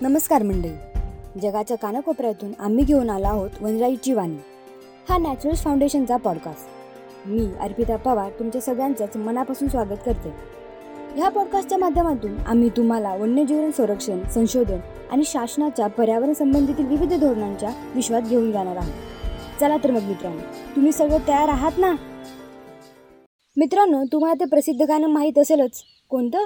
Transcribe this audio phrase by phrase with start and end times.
[0.00, 0.98] नमस्कार मंडळी.
[1.42, 4.36] जगाच्या कानाकोपऱ्यातून आम्ही घेऊन आलो आहोत वनराईची वाणी.
[5.08, 6.68] हा नॅचरल्स फाउंडेशनचा पॉडकास्ट
[7.26, 10.28] मी अर्पिता पवार तुमच्या सगळ्यांचंच मनापासून स्वागत करते.
[11.14, 14.78] ह्या पॉडकास्टच्या माध्यमातून आम्ही तुम्हाला वन्यजीवन संरक्षण संशोधन
[15.10, 18.94] आणि शासनाच्या पर्यावरण संबंधितील विविध धोरणांच्या विश्वात घेऊन जाणार आहोत.
[19.60, 20.42] चला तर मग मित्रांनो
[20.76, 21.94] तुम्ही सगळं तयार आहात ना?
[23.56, 25.82] मित्रांनो तुम्हाला ते प्रसिद्ध गाणं माहीत असेलच.
[26.08, 26.38] कोणतं?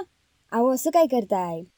[0.51, 1.72] अहो असं काय करताय?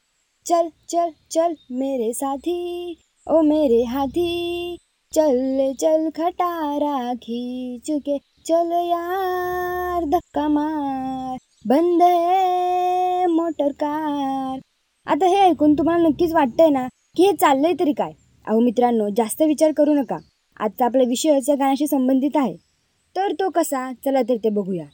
[0.47, 2.95] चल चल चल मेरे साथी
[3.27, 4.77] ओ मेरे हाथी
[5.13, 11.37] चल चल खटारा खींच के चल यार धक्का मार
[11.67, 14.59] बंद है मोटर कार।
[15.05, 18.11] आता हे ऐकून तुम्हाला नक्कीच वाटतंय ना की हे चाललंय तरी काय?
[18.47, 20.17] अहो मित्रांनो जास्त विचार करू नका.
[20.59, 22.55] आजचा आपला विषयच या गाण्याशी संबंधित आहे.
[23.15, 23.93] तर तो कसा?
[24.05, 24.85] चला तर ते बघूया.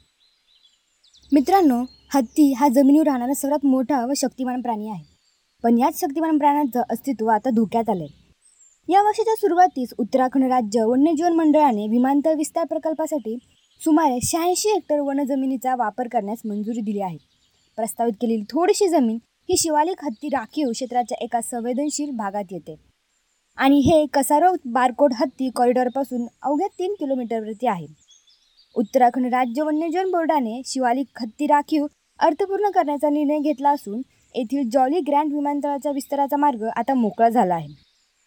[1.33, 1.83] मित्रांनो
[2.15, 5.10] हत्ती हा जमिनीवर राहणारा सर्वात मोठा व शक्तिमान प्राणी आहे.
[5.63, 8.07] पण याच शक्तिमान प्राण्याचं अस्तित्व आता धोक्यात आलंय.
[8.89, 13.37] या वर्षाच्या सुरुवातीस उत्तराखंड राज्य वन्यजीवन मंडळाने विमानतळ विस्तार प्रकल्पासाठी
[13.81, 17.17] सुमारे शहाऐंशी हेक्टर वनजमिनीचा वापर करण्यास मंजुरी दिली आहे.
[17.77, 19.17] प्रस्तावित केलेली थोडीशी जमीन
[19.49, 22.75] ही शिवालिक हत्ती राखीव क्षेत्राच्या एका संवेदनशील भागात येते.
[23.57, 27.87] आणि हे कसारो बारकोट हत्ती कॉरिडॉरपासून अवघ्या तीन किलोमीटरवरती आहे.
[28.75, 31.85] उत्तराखंड राज्य वन्यजीवन बोर्डाने शिवालिक हत्ती राखीव
[32.19, 34.01] अर्थपूर्ण करण्याचा निर्णय घेतला असून
[34.35, 37.67] येथील जॉली ग्रँड विमानतळाच्या विस्ताराचा मार्ग आता मोकळा झाला आहे.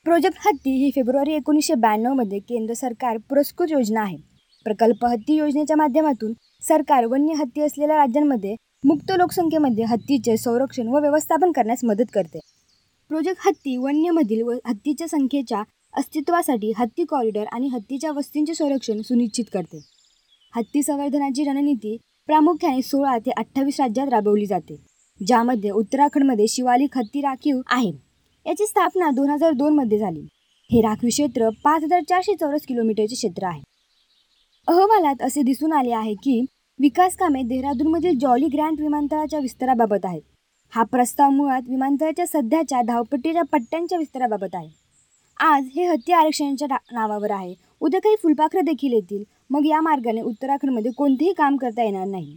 [0.04, 4.16] प्रोजेक्ट हत्ती ही फेब्रुवारी एकोणीसशे ब्याण्णवमध्ये केंद्र सरकार पुरस्कृत योजना आहे.
[4.64, 6.32] प्रकल्प हत्ती योजनेच्या माध्यमातून
[6.62, 12.38] सरकार वन्य हत्ती असलेल्या राज्यांमध्ये मुक्त लोकसंख्येमध्ये हत्तीचे संरक्षण व व्यवस्थापन करण्यास मदत करते.
[13.08, 15.62] प्रोजेक्ट हत्ती वन्यमधील व हत्तीच्या संख्येच्या
[15.96, 19.78] अस्तित्वासाठी हत्ती कॉरिडॉर आणि हत्तीच्या वस्तींचे संरक्षण सुनिश्चित करते.
[20.56, 24.93] हत्ती संवर्धनाची रणनीती प्रामुख्याने सोळा ते अठ्ठावीस राज्यात राबवली जाते.
[25.26, 27.92] ज्यामध्ये उत्तराखंडमध्ये शिवालिक हत्ती राखीव आहे.
[28.46, 30.26] याची स्थापना दोन हजार दोनमध्ये झाली.
[30.72, 33.62] हे राखीव क्षेत्र पाच हजार चारशे चौरस किलोमीटरचे क्षेत्र आहे.
[34.68, 36.44] अहवालात असे दिसून आले आहे की
[36.80, 40.22] विकास कामे देहरादूनमधील जॉली ग्रँड विमानतळाच्या विस्ताराबाबत आहेत.
[40.70, 44.68] हा प्रस्ताव मुळात विमानतळाच्या सध्याच्या धावपट्टीच्या पट्ट्यांच्या विस्ताराबाबत आहे.
[45.40, 47.54] आज हे हत्ती आरक्षणाच्या नावावर आहे.
[47.80, 49.24] उद्या काही फुलपाखरं देखील येतील.
[49.50, 52.36] मग या मार्गाने उत्तराखंडमध्ये कोणतेही काम करता येणार नाही.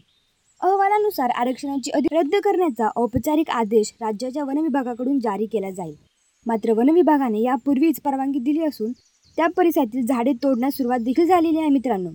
[0.62, 5.96] अहवालानुसार आरक्षणाची अधिक रद्द करण्याचा औपचारिक आदेश राज्याच्या वनविभागाकडून जारी केला जाईल.
[6.46, 8.92] मात्र वनविभागाने यापूर्वीच परवानगी दिली असून
[9.38, 12.10] त्या परिसरातील झाडे तोडण्यास सुरुवात देखील झालेली आहे मित्रांनो.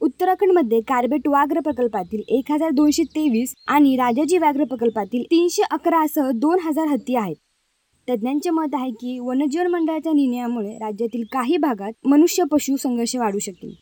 [0.00, 6.58] उत्तराखंडमध्ये कार्बेट व्याघ्र प्रकल्पातील एक हजार दोनशे तेवीस आणि राजाजी व्याघ्र प्रकल्पातील तीनशे अकरासह दोन
[6.60, 7.36] हजार हत्ती आहेत.
[8.08, 13.74] तज्ज्ञांचे मत आहे की वनजीवन मंडळाच्या निर्णयामुळे राज्यातील काही भागात मनुष्य पशु संघर्ष वाढू शकेल.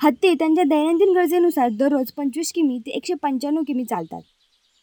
[0.00, 4.20] हत्ती त्यांच्या दैनंदिन गरजेनुसार दररोज पंचवीस किमी ते एकशे पंच्याण्णव किमी चालतात.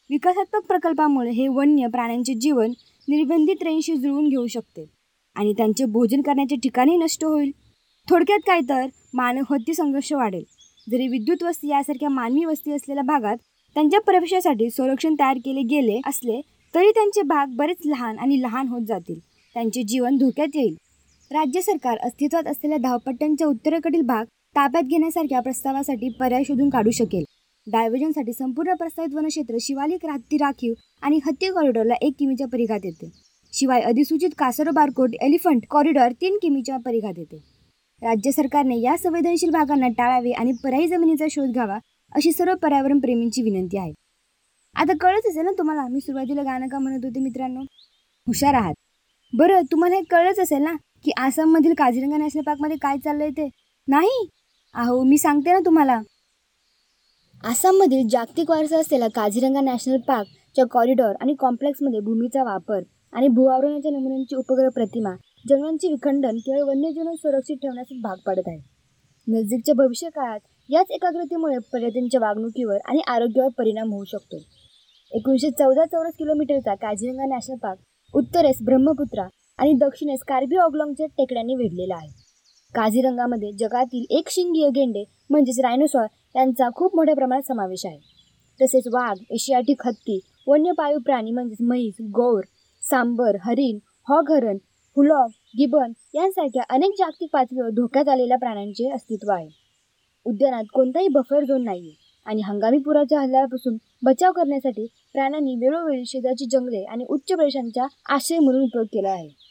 [0.09, 2.72] विकासात्मक प्रकल्पामुळे हे वन्य प्राण्यांचे जीवन
[3.08, 4.86] निर्बंधित रेंजशी जुळवून घेऊ शकते
[5.36, 7.52] आणि त्यांचे भोजन करण्याचे ठिकाणही नष्ट होईल.
[8.08, 10.44] थोडक्यात काय तर मानव हत्ती संघर्ष वाढेल.
[10.88, 13.38] जरी विद्युत वस्ती यासारख्या मानवी वस्ती असलेल्या भागात
[13.76, 16.40] त्यांच्या प्रवेशासाठी संरक्षण तयार केले गेले असले
[16.74, 19.20] तरी त्यांचे भाग बरेच लहान आणि लहान होत जातील.
[19.56, 20.76] त्यांचे जीवन धोक्यात येईल.
[21.32, 27.23] राज्य सरकार अस्तित्वात असलेल्या धावपट्ट्यांच्या उत्तरेकडील भाग ताब्यात घेण्यासारख्या प्रस्तावासाठी पर्याय शोधून काढू शकेल.
[27.67, 33.09] डायव्हर्जनसाठी संपूर्ण प्रस्तावित वनक्षेत्र शिवालिक रात्री राखीव आणि हत्ती कॉरिडॉरला एक किमीच्या परिघात येते.
[33.53, 37.38] शिवाय अधिसूचित कासरो बारकोट एलिफंट कॉरिडॉर तीन किमीच्या परिघात येते.
[38.01, 41.77] राज्य सरकारने या संवेदनशील भागांना टाळावे आणि पर्यायी जमिनीचा शोध घ्यावा
[42.16, 43.93] अशी सर्व पर्यावरण प्रेमींची विनंती आहे.
[44.75, 45.87] आता कळत असेल ना तुम्हाला?
[45.87, 47.61] मी सुरुवातीला गाणं का म्हणत होते मित्रांनो?
[48.27, 48.73] हुशार आहात.
[49.33, 50.73] बरं तुम्हाला हे कळलंच असेल ना
[51.03, 53.49] की आसाममधील काझिरंगा नॅशनल पार्कमध्ये काय चाललंय ते?
[53.87, 54.27] नाही?
[54.75, 56.00] अहो मी सांगते ना तुम्हाला.
[57.44, 62.81] आसाममधील जागतिक वारसा असलेला काझिरंगा नॅशनल पार्कच्या कॉरिडॉर आणि कॉम्प्लेक्समध्ये भूमीचा वापर
[63.14, 65.14] आणि भूआवरणाच्या नमुन्यांची उपग्रह प्रतिमा
[65.50, 68.58] जंगलांचे विखंडन केवळ वन्यजीवन सुरक्षित ठेवण्यास भाग पाडत आहे.
[69.28, 74.38] नजीकच्या भविष्य काळात याच एकाग्रतेमुळे पर्यटनच्या वागणुकीवर आणि आरोग्यावर परिणाम होऊ शकतो.
[75.12, 79.28] एकोणीसशे चौदा चौरस किलोमीटरचा काझिरंगा नॅशनल पार्क उत्तरेस ब्रह्मपुत्रा
[79.59, 82.24] आणि दक्षिणेस कार्बी ऑगलॉंगच्या टेकड्यांनी वेढलेला आहे.
[82.75, 86.05] काझीरंगामध्ये जगातील एक शिंगीय गेंडे म्हणजेच रायनोसॉर
[86.35, 87.97] यांचा खूप मोठ्या प्रमाणात समावेश आहे.
[88.59, 92.41] तसेच वाघ एशियाटिक हत्ती वन्य पाळीव प्राणी म्हणजेच म्हैस गौर
[92.83, 93.77] सांबर हरिण
[94.09, 94.57] हॉग हरण
[94.97, 99.47] हुलॉग गिबन यांसारख्या अनेक जागतिक पातळीवर धोक्यात आलेल्या प्राण्यांचे अस्तित्व आहे.
[100.25, 106.45] उद्यानात कोणताही बफर झोन नाही आहे आणि हंगामी पुराच्या हल्ल्यापासून बचाव करण्यासाठी प्राण्यांनी वेळोवेळी शेजारची
[106.45, 109.45] जंगले आणि उच्च प्रदेशांचा आश्रय म्हणून उपयोग केला आहे.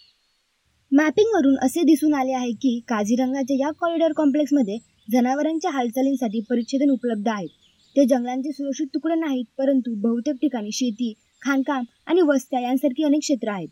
[0.94, 4.76] मॅपिंगवरून असे दिसून आले आहे की काझीरंगाच्या या कॉरिडॉर कॉम्प्लेक्समध्ये
[5.12, 7.48] जनावरांच्या हालचालींसाठी परिच्छेदन उपलब्ध आहेत.
[7.96, 11.12] ते जंगलांचे सुरक्षित तुकडे नाहीत परंतु बहुतेक ठिकाणी शेती
[11.42, 13.68] खाणकाम आणि वस्त्या यांसारखी अनेक क्षेत्र आहेत.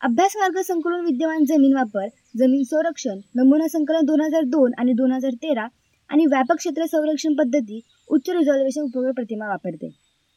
[0.00, 2.08] अभ्यास मार्ग संकलन विद्यमान जमीन वापर
[2.38, 5.66] जमीन संरक्षण नमुना संकलन दोन हजार दोन आणि दोन हजार तेरा
[6.10, 9.90] आणि व्यापक क्षेत्र संरक्षण पद्धती उच्च रिझर्वेशन उपग्रह प्रतिमा वापरते.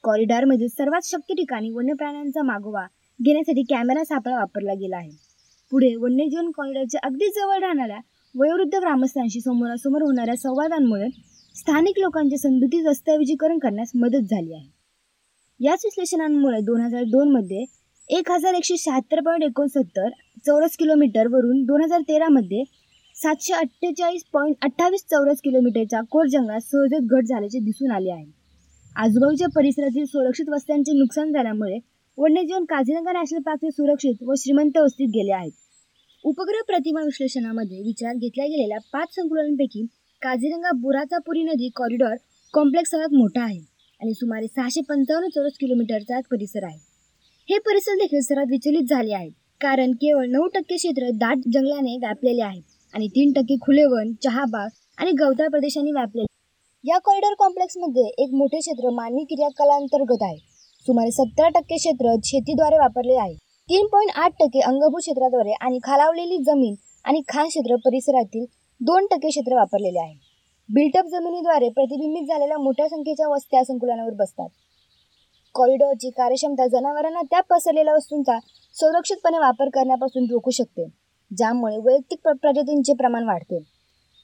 [0.04, 2.86] कॉरिडॉरमधील सर्वात शक्य ठिकाणी वन्य प्राण्यांचा मागोवा
[3.20, 5.31] घेण्यासाठी कॅमेरा सापळा वापरला गेला आहे.
[5.72, 8.00] पुढे वन्यजीवन कॉरिडॉरच्या अगदी जवळ राहणाऱ्या
[8.36, 11.08] वयोवृद्ध ग्रामस्थांशी समोरासमोर होणाऱ्या संवादांमुळे
[11.56, 14.68] स्थानिक लोकांचे समजुती दस्तऐवजीकरण करण्यास मदत झाली आहे.
[15.60, 17.64] याच विश्लेषणांमुळे दोन हजार दोनमध्ये
[18.10, 20.10] एक हजार एकशे शहात्तर पॉईंट एकोणसत्तर
[20.46, 22.64] चौरस किलोमीटरवरून दोन हजार तेरामध्ये
[23.16, 28.26] सातशे अठ्ठेचाळीस पॉईंट अठ्ठावीस चौरस किलोमीटरच्या कोर जंगलात सहजच घट झाल्याचे दिसून आले आहे.
[28.96, 31.78] आजूबाजूच्या परिसरातील सुरक्षित वस्त्यांचे नुकसान झाल्यामुळे
[32.18, 35.52] वन्यजीवन काझीरंगा नॅशनल पार्कचे सुरक्षित व श्रीमंत वस्तीत गेले आहेत.
[36.24, 39.86] उपग्रह प्रतिमा विश्लेषणामध्ये विचारात घेतल्या गेलेल्या पाच संकुलांपैकी
[40.22, 42.16] काझीरंगा बुराचापुरी नदी कॉरिडॉर
[42.54, 43.58] कॉम्प्लेक्स सर्वात मोठा आहे
[44.02, 46.78] आणि सुमारे सहाशे पंचावन्न चौरस किलोमीटरचा परिसर आहे.
[47.50, 49.31] हे परिसर देखील सर्वात विचलित झाले आहेत
[49.62, 52.62] कारण केवळ नऊ टक्के क्षेत्र दाट जंगलाने व्यापलेले आहे
[52.94, 58.60] आणि तीन टक्के खुले वन चहाबाग आणि गवताळ प्रदेशांनी व्यापलेले या कॉरिडॉर कॉम्प्लेक्समध्ये एक मोठे
[58.60, 60.50] क्षेत्र मानवी क्रियाकलांतर्गत आहे.
[60.86, 63.33] सुमारे सत्तर टक्के क्षेत्र शेतीद्वारे वापरले आहे.
[63.69, 66.75] तीन पॉईंट आठ टक्के अंगभूत क्षेत्राद्वारे आणि खालावलेली जमीन
[67.06, 68.45] आणि खान क्षेत्र परिसरातील
[68.81, 70.13] दोन टक्के क्षेत्र वापरलेले आहे.
[70.69, 74.50] बिल्टअप जमिनीद्वारे प्रतिबिंबित झालेल्या मोठ्या संख्येच्या वस्त्या संकुलांवर बसतात.
[75.56, 78.39] कॉरिडॉरची कार्यक्षमता जनावरांना त्या पसरलेल्या वस्तूंचा
[78.75, 80.86] सुरक्षितपणे वापर करण्यापासून रोखू शकते
[81.38, 83.60] ज्यामुळे वैयक्तिक प्र प्रजातींचे प्रमाण वाढते.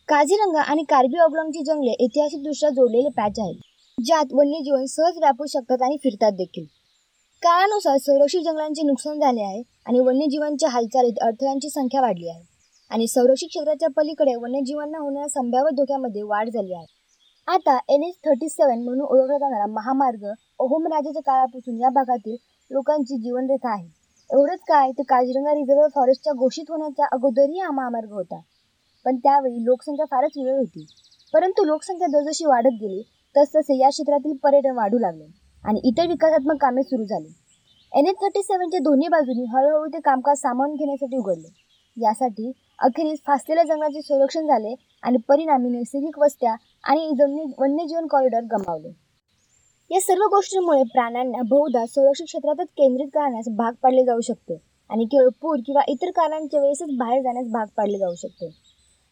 [0.08, 3.60] काझीरंगा आणि कार्बी ऑग्लॉंगची जंगले ऐतिहासिकदृष्ट्या जोडलेले पॅच आहेत.
[3.98, 6.66] ज्यात वन्यजीवन सहज व्यापू शकतात आणि फिरतात देखील.
[7.44, 12.44] काळानुसार संरक्षित जंगलांचे नुकसान झाले आहे आणि वन्यजीवांच्या हालचालीत अडथळ्यांची संख्या वाढली आहे.
[12.92, 16.86] आणि संरक्षित क्षेत्राच्या पलीकडे वन्यजीवांना होणाऱ्या संभाव्य धोक्यामध्ये वाढ झाली आहे.
[17.48, 20.26] आता एन एच थर्टी सेवन म्हणून ओळखला जाणारा महामार्ग
[20.60, 22.36] ओहोम राजाच्या काळापासून या भागातील
[22.72, 23.88] लोकांची जीवनरेखा आहे.
[24.30, 28.40] एवढंच काय तर काजीरंगा रिझर्व्ह फॉरेस्टच्या घोषित होण्याच्या अगोदरही हा महामार्ग होता.
[29.06, 30.86] पण त्यावेळी लोकसंख्या फारच वेळ होती.
[31.34, 33.02] परंतु लोकसंख्या जसजशी वाढत गेली
[33.38, 35.26] तसतसे या क्षेत्रातील पर्यटन वाढू लागले
[35.64, 37.28] आणि इतर विकासात्मक कामे सुरू झाली.
[37.92, 41.48] एन एच थर्टी सेवनच्या दोन्ही बाजूनी हळूहळू ते कामकाज सामावून घेण्यासाठी उघडले.
[41.98, 44.74] यासाठी अखेरीस फासलेल्या जंगलाचे संरक्षण झाले
[45.04, 48.90] आणि परिणामी नैसर्गिक वस्त्या आणि जमिनी वन्यजीवन कॉरिडॉर गमावले.
[49.92, 54.58] या सर्व गोष्टींमुळे प्राण्यांना बहुधा संरक्षित क्षेत्रातच केंद्रित करण्यास भाग पाडले जाऊ शकते
[54.90, 58.50] आणि केवळ पूर किंवा इतर कारणांच्या वेळेसच बाहेर जाण्यास भाग पाडले जाऊ शकते.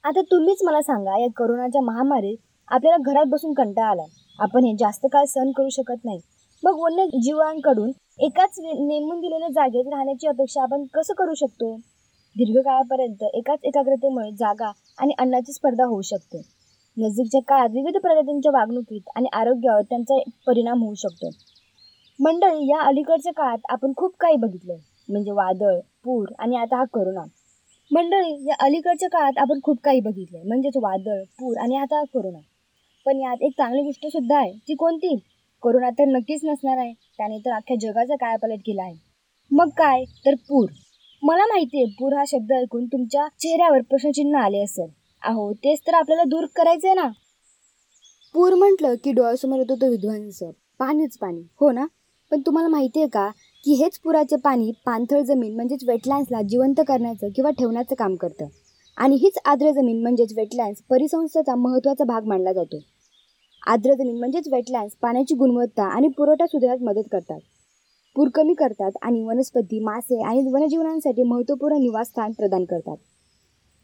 [0.03, 4.05] आता तुम्हीच मला सांगा या करोनाच्या महामारीत आपल्याला घरात बसून कंटाळा आला
[4.39, 6.19] आपण हे जास्त काळ सहन करू शकत नाही.
[6.63, 11.75] मग वन्य जीवांकडून एकाच नेमून दिलेल्या जागेत राहण्याची अपेक्षा आपण कसं करू शकतो?
[12.35, 16.41] दीर्घकाळापर्यंत एकाच एकाग्रतेमुळे जागा आणि अन्नाची स्पर्धा होऊ शकते.
[16.97, 21.29] नजीकच्या काळात विविध प्रजातींच्या वागणुकीत आणि आरोग्यावर त्यांचा परिणाम होऊ शकतो.
[22.19, 24.75] मंडळी या अलीकडच्या काळात आपण खूप काही बघितलं
[25.09, 27.23] म्हणजे वादळ पूर आणि आता हा करोना
[27.91, 32.39] मंडळी या अलीकडच्या काळात आपण खूप काही बघितलं म्हणजेच वादळ पूर आणि आता हा करोना
[33.05, 34.51] पण यात एक चांगली गोष्ट सुद्धा आहे.
[34.51, 35.15] ती कोणती?
[35.61, 36.93] कोरोना तर नक्कीच नसणार आहे.
[36.93, 38.95] त्याने तर अख्ख्या जगाचा काय पलट केला आहे.
[39.51, 40.03] मग काय?
[40.25, 40.69] तर पूर.
[41.23, 44.89] मला माहिती आहे पूर हा शब्द ऐकून तुमच्या चेहऱ्यावर प्रश्नचिन्ह आले असेल.
[45.23, 47.09] अहो तेच तर आपल्याला दूर करायचंय ना.
[48.33, 50.43] पूर म्हटलं की डोळ्यासमोर येतो तो विध्वंस.
[50.79, 51.41] पाणीच पाणी.
[51.41, 51.85] हो ना?
[52.31, 53.29] पण तुम्हाला माहिती आहे का
[53.63, 58.45] की हेच पुराचे पाणी पाणथळ जमीन म्हणजेच वेटलँड्सला जिवंत करण्याचं किंवा ठेवण्याचं काम करतं.
[58.97, 62.79] आणि हीच आर्द्र जमीन म्हणजेच वेटलँड्स परिसंस्थेचा महत्त्वाचा भाग मानला जातो.
[63.67, 67.39] आर्द्र जमीन म्हणजेच वेटलँड्स पाण्याची गुणवत्ता आणि पुरवठा सुधारण्यात मदत करतात.
[68.15, 72.97] पूर कमी करतात आणि वनस्पती मासे आणि वनजीवनांसाठी महत्त्वपूर्ण निवासस्थान प्रदान करतात.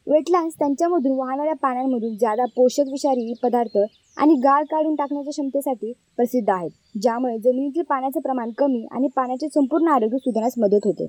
[0.07, 3.77] वेटलँड्स त्यांच्यामधून वाहणाऱ्या पाण्यामधून जादा पोषक विषारी पदार्थ
[4.17, 6.71] आणि गाळ काढून टाकण्याच्या क्षमतेसाठी प्रसिद्ध आहेत
[7.01, 11.07] ज्यामुळे जमिनीतील पाण्याचे प्रमाण कमी आणि पाण्याचे संपूर्ण आरोग्य सुधारण्यास मदत होते.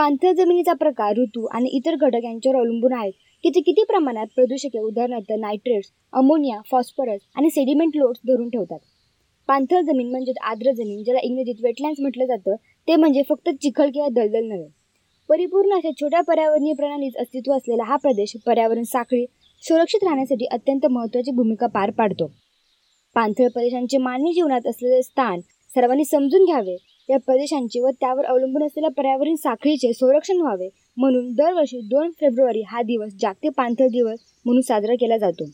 [0.00, 3.12] पाणथळ जमिनीचा प्रकार ऋतू आणि इतर घटक यांच्यावर अवलंबून आहेत
[3.44, 8.78] की ते किती प्रमाणात प्रदूषके उदाहरणार्थ नायट्रेट्स अमोनिया फॉस्फरस आणि सेडिमेंट लोड्स धरून ठेवतात?
[9.48, 12.54] पाणथळ जमीन म्हणजेच आर्द्र जमीन ज्याला इंग्रजीत वेटलँड्स म्हटलं जातं
[12.88, 14.68] ते म्हणजे फक्त चिखल किंवा दलदल नव्हे.
[15.28, 19.24] परिपूर्ण अशा छोट्या पर्यावरणीय प्रणालीत अस्तित्व असलेला हा प्रदेश पर्यावरण साखळी
[19.62, 22.30] सुरक्षित राहण्यासाठी अत्यंत महत्त्वाची भूमिका पार पाडतो.
[23.14, 25.40] पाणथळ प्रदेशांचे मानवी जीवनात असलेले स्थान
[25.74, 26.76] सर्वांनी समजून घ्यावे.
[27.10, 30.68] या प्रदेशांचे व त्यावर अवलंबून असलेल्या पर्यावरण साखळीचे संरक्षण व्हावे.
[30.96, 35.44] म्हणून दरवर्षी दोन फेब्रुवारी हा दिवस जागतिक पाणथळ दिवस म्हणून साजरा केला जातो.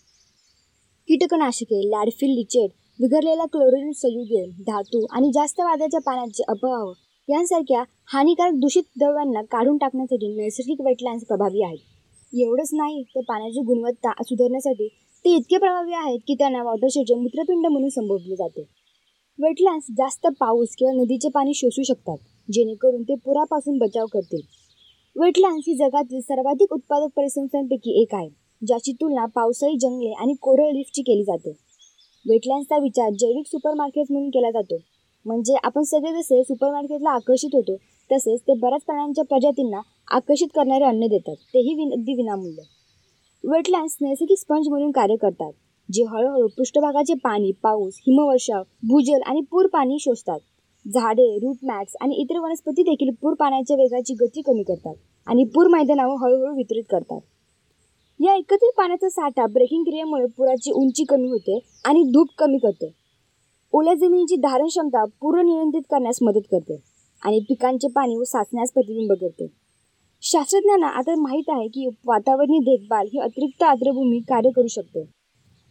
[1.09, 2.71] कीटकनाशके लॅडफिल लिचेड
[3.01, 6.93] विघरलेला क्लोरीन संयुगे धातू आणि जास्त वादळाच्या पाण्याचे अपवाह
[7.29, 7.83] यांसारख्या
[8.13, 11.79] हानिकारक दूषित द्रव्यांना काढून टाकण्यासाठी नैसर्गिक वेटलँड्स प्रभावी आहेत.
[12.33, 14.89] एवढंच नाही तर पाण्याची गुणवत्ता सुधारण्यासाठी
[15.25, 18.65] ते इतके प्रभावी आहेत की त्यांना वॉटरशेडचे मूत्रपिंड म्हणून संबोधले जाते.
[19.39, 22.17] वेटलँड्स जास्त पाऊस किंवा नदीचे पाणी शोषू शकतात
[22.49, 24.41] जेणेकरून ते पुरापासून बचाव करतील.
[25.17, 28.29] वेटलँड्स ही जगातील सर्वाधिक उत्पादक परिसंस्थांपैकी एक आहे
[28.63, 31.51] ज्याची तुलना पावसाळी जंगले आणि कोरल रीफची केली जाते.
[32.27, 34.79] वेटलँड्सचा विचार जैविक सुपरमार्केट म्हणून केला जातो.
[35.27, 37.77] म्हणजे आपण सगळे जसे सुपरमार्केटला आकर्षित होतो
[38.11, 42.63] तसेच ते बऱ्याच प्राण्यांच्या प्रजातींना आकर्षित करणारे अन्न देतात तेही विन अगदी विनामूल्य.
[43.45, 45.53] वेटलँड्स नैसर्गिक स्पंज म्हणून कार्य करतात.
[45.93, 50.39] जे हळूहळू पृष्ठभागाचे पाणी पाऊस हिमवर्षाव भूजल आणि पूर पाणी शोषतात.
[50.87, 54.95] झाडे रूट मॅट्स आणि इतर वनस्पती देखील पूर पाण्याच्या वेगाची गती कमी करतात
[55.27, 57.21] आणि पूर मैदानावर हळूहळू वितरित करतात.
[58.21, 62.91] या एकत्रित पाण्याचा साठा ब्रेकिंग क्रियेमुळे पुराची उंची कमी होते आणि धूप कमी करते.
[63.73, 66.77] ओल्या जमिनीची धारण क्षमता पूर्ण नियंत्रित करण्यास मदत करते
[67.23, 69.47] आणि पिकांचे पाणी व साचण्यास प्रतिबिंब करते.
[70.23, 75.16] शास्त्रज्ञांना आता माहीत आहे की वातावरणीय देखभाल ही अतिरिक्त आर्द्रभूमी कार्य करू शकते.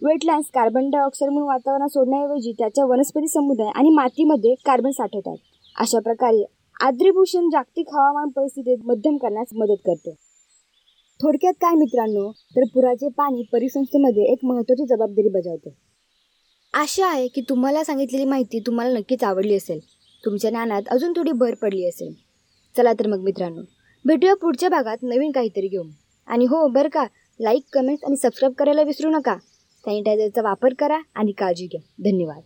[0.01, 5.35] वेटलँड्स कार्बन डायऑक्साईड म्हणून वातावरणात सोडण्याऐवजी त्याच्या वनस्पती समुदाय आणि मातीमध्ये कार्बन साठवतात.
[5.79, 6.43] अशा प्रकारे
[6.81, 10.13] आद्रीभूषण जागतिक हवामान परिस्थितीत मध्यम करण्यास मदत करते.
[11.21, 15.73] थोडक्यात काय मित्रांनो तर पुराचे पाणी परिसंस्थेमध्ये एक महत्त्वाची जबाबदारी बजावते.
[16.73, 19.79] आशा आहे की तुम्हाला सांगितलेली माहिती तुम्हाला नक्कीच आवडली असेल.
[20.25, 22.13] तुमच्या ज्ञानात अजून थोडी भर पडली असेल.
[22.77, 23.61] चला तर मग मित्रांनो
[24.05, 25.89] भेटूया पुढच्या भागात नवीन काहीतरी घेऊन.
[26.27, 27.05] आणि हो बरं का
[27.39, 29.35] लाईक कमेंट्स आणि सबस्क्राईब करायला विसरू नका.
[29.85, 31.81] सॅनिटायझरचा वापर करा आणि काळजी घ्या.
[32.05, 32.41] धन्यवाद.